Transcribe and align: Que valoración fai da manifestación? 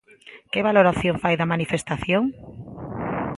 Que 0.51 0.65
valoración 0.67 1.15
fai 1.23 1.35
da 1.37 1.49
manifestación? 1.53 2.23